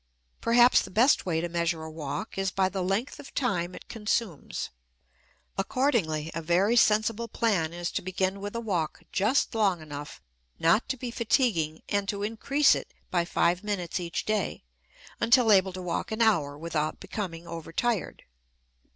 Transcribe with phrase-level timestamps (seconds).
[0.41, 3.87] Perhaps the best way to measure a walk is by the length of time it
[3.87, 4.71] consumes.
[5.59, 10.19] Accordingly, a very sensible plan is to begin with a walk just long enough
[10.57, 14.63] not to be fatiguing and to increase it by five minutes each day
[15.19, 18.23] until able to walk an hour without becoming overtired.